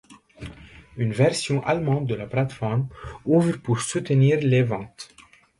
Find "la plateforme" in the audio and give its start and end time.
2.15-2.89